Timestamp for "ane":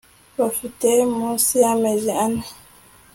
2.25-2.43